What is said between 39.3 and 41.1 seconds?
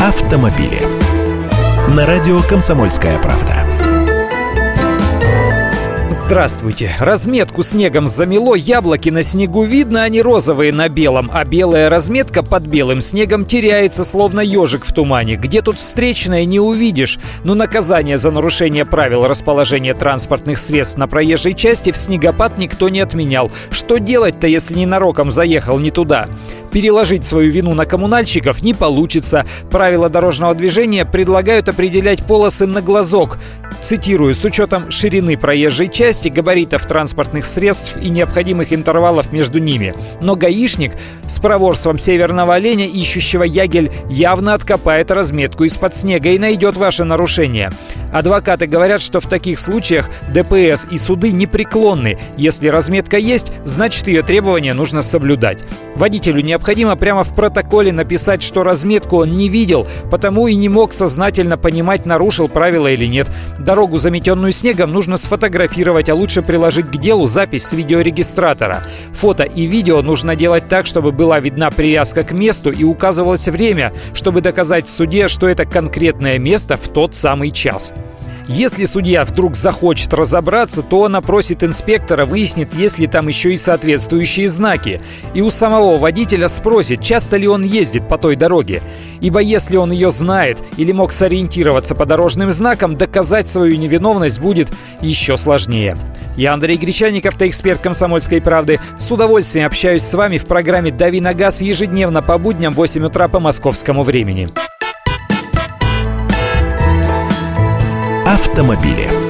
между ними. Но гаишник